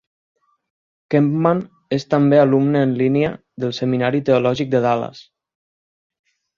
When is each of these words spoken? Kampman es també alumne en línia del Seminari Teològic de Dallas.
Kampman 1.15 1.61
es 1.99 2.07
també 2.15 2.41
alumne 2.45 2.83
en 2.87 2.97
línia 3.05 3.37
del 3.67 3.79
Seminari 3.83 4.27
Teològic 4.33 4.77
de 4.77 4.85
Dallas. 4.91 5.25